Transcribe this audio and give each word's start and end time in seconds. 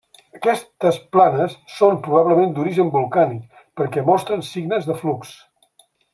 Aquestes 0.37 0.95
planes 1.15 1.57
són 1.73 1.99
probablement 2.07 2.55
d'origen 2.55 2.89
volcànic 2.97 3.61
perquè 3.83 4.05
mostren 4.09 4.43
signes 4.49 4.89
de 4.91 4.97
flux. 5.05 5.37